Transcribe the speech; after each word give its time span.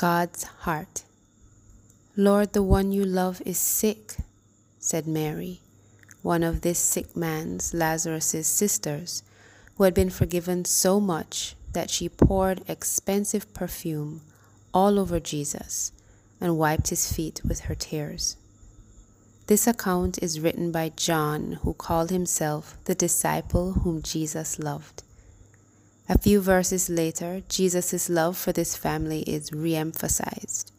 God's 0.00 0.44
heart. 0.64 1.02
Lord, 2.16 2.54
the 2.54 2.62
one 2.62 2.90
you 2.90 3.04
love 3.04 3.42
is 3.44 3.58
sick, 3.58 4.16
said 4.78 5.06
Mary, 5.06 5.60
one 6.22 6.42
of 6.42 6.62
this 6.62 6.78
sick 6.78 7.14
man's, 7.14 7.74
Lazarus's 7.74 8.46
sisters, 8.46 9.22
who 9.76 9.84
had 9.84 9.92
been 9.92 10.08
forgiven 10.08 10.64
so 10.64 11.00
much 11.00 11.54
that 11.74 11.90
she 11.90 12.08
poured 12.08 12.62
expensive 12.66 13.52
perfume 13.52 14.22
all 14.72 14.98
over 14.98 15.20
Jesus 15.20 15.92
and 16.40 16.56
wiped 16.56 16.88
his 16.88 17.12
feet 17.12 17.42
with 17.46 17.60
her 17.68 17.74
tears. 17.74 18.38
This 19.48 19.66
account 19.66 20.18
is 20.22 20.40
written 20.40 20.72
by 20.72 20.92
John, 20.96 21.58
who 21.60 21.74
called 21.74 22.08
himself 22.08 22.78
the 22.86 22.94
disciple 22.94 23.72
whom 23.72 24.00
Jesus 24.00 24.58
loved. 24.58 25.02
A 26.10 26.18
few 26.18 26.40
verses 26.40 26.90
later, 26.90 27.40
Jesus' 27.48 28.10
love 28.10 28.36
for 28.36 28.50
this 28.50 28.76
family 28.76 29.20
is 29.20 29.52
re 29.52 29.76
emphasized. 29.76 30.72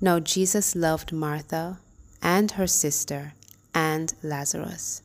Now, 0.00 0.18
Jesus 0.18 0.74
loved 0.74 1.12
Martha 1.12 1.78
and 2.20 2.50
her 2.50 2.66
sister 2.66 3.34
and 3.72 4.12
Lazarus. 4.24 5.02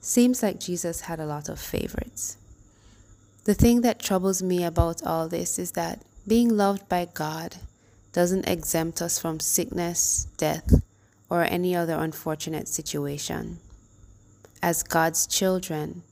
Seems 0.00 0.44
like 0.44 0.60
Jesus 0.60 1.00
had 1.02 1.18
a 1.18 1.26
lot 1.26 1.48
of 1.48 1.58
favorites. 1.58 2.36
The 3.46 3.54
thing 3.54 3.80
that 3.80 3.98
troubles 3.98 4.44
me 4.44 4.62
about 4.62 5.02
all 5.02 5.26
this 5.26 5.58
is 5.58 5.72
that 5.72 6.02
being 6.28 6.56
loved 6.56 6.88
by 6.88 7.08
God 7.12 7.56
doesn't 8.12 8.48
exempt 8.48 9.02
us 9.02 9.18
from 9.18 9.40
sickness, 9.40 10.28
death, 10.36 10.72
or 11.28 11.42
any 11.42 11.74
other 11.74 11.96
unfortunate 11.96 12.68
situation. 12.68 13.58
As 14.62 14.84
God's 14.84 15.26
children, 15.26 16.04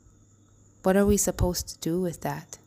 what 0.84 0.96
are 0.96 1.06
we 1.06 1.16
supposed 1.16 1.66
to 1.68 1.78
do 1.78 2.00
with 2.00 2.20
that? 2.20 2.58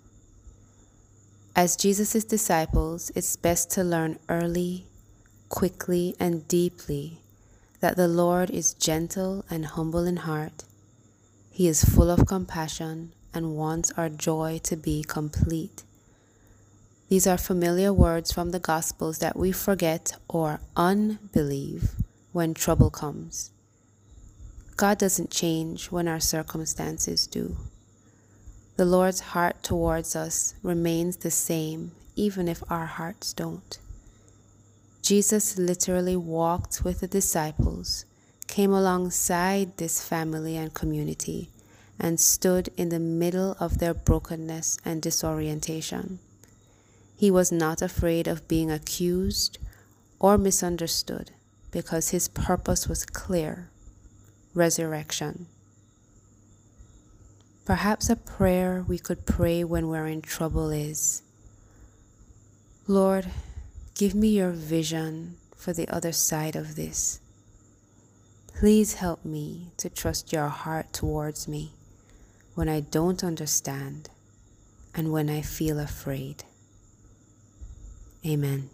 As 1.56 1.76
Jesus' 1.76 2.24
disciples, 2.24 3.12
it's 3.16 3.36
best 3.36 3.72
to 3.72 3.84
learn 3.84 4.18
early 4.28 4.88
quickly 5.50 6.16
and 6.20 6.48
deeply 6.48 7.22
that 7.80 7.96
the 7.96 8.08
Lord 8.08 8.50
is 8.50 8.74
gentle 8.74 9.46
and 9.50 9.66
humble 9.66 10.06
in 10.06 10.18
heart. 10.18 10.64
He 11.52 11.68
is 11.68 11.84
full 11.84 12.10
of 12.10 12.26
compassion 12.26 13.12
and 13.34 13.56
wants 13.56 13.92
our 13.96 14.10
joy 14.10 14.60
to 14.64 14.76
be 14.76 15.04
complete. 15.04 15.84
These 17.10 17.28
are 17.28 17.38
familiar 17.38 17.94
words 17.94 18.32
from 18.32 18.50
the 18.50 18.60
Gospels 18.60 19.20
that 19.20 19.38
we 19.38 19.52
forget 19.52 20.14
or 20.28 20.60
unbelieve 20.76 21.92
when 22.32 22.54
trouble 22.54 22.90
comes. 22.90 23.52
God 24.76 24.98
doesn't 24.98 25.32
change 25.32 25.92
when 25.92 26.08
our 26.08 26.20
circumstances 26.20 27.28
do. 27.28 27.58
The 28.78 28.86
Lord's 28.86 29.20
heart 29.20 29.64
towards 29.64 30.16
us 30.16 30.54
remains 30.62 31.18
the 31.18 31.32
same 31.32 31.94
even 32.16 32.48
if 32.48 32.64
our 32.70 32.86
hearts 32.86 33.34
don't. 33.34 33.80
Jesus 35.02 35.58
literally 35.58 36.16
walked 36.16 36.84
with 36.84 37.00
the 37.00 37.08
disciples, 37.08 38.06
came 38.46 38.72
alongside 38.72 39.78
this 39.78 40.04
family 40.04 40.58
and 40.58 40.76
community, 40.76 41.50
and 42.00 42.20
stood 42.20 42.70
in 42.78 42.90
the 42.90 43.00
middle 43.00 43.56
of 43.60 43.80
their 43.80 43.96
brokenness 43.96 44.78
and 44.86 45.02
disorientation. 45.02 46.20
He 47.16 47.32
was 47.32 47.52
not 47.52 47.82
afraid 47.82 48.28
of 48.28 48.48
being 48.48 48.70
accused 48.70 49.58
or 50.20 50.38
misunderstood 50.38 51.32
because 51.72 52.10
his 52.10 52.28
purpose 52.28 52.88
was 52.88 53.06
clear 53.06 53.70
resurrection. 54.54 55.48
Perhaps 57.68 58.10
a 58.10 58.16
prayer 58.16 58.86
we 58.88 58.98
could 58.98 59.26
pray 59.26 59.62
when 59.62 59.90
we're 59.90 60.08
in 60.08 60.22
trouble 60.22 60.70
is 60.70 61.22
Lord, 62.88 63.28
Give 63.94 64.16
me 64.16 64.30
your 64.30 64.52
vision 64.52 65.36
for 65.54 65.74
the 65.74 65.90
other 65.90 66.14
side 66.14 66.56
of 66.56 66.78
this. 66.78 67.20
Please 68.56 68.94
help 68.94 69.26
me 69.26 69.72
to 69.76 69.90
trust 69.90 70.32
your 70.32 70.48
heart 70.48 70.94
towards 70.94 71.46
me 71.46 71.74
when 72.56 72.70
I 72.70 72.80
don't 72.80 73.22
understand 73.22 74.12
and 74.96 75.12
when 75.12 75.30
I 75.30 75.42
feel 75.42 75.78
afraid. 75.78 76.46
Amen. 78.26 78.70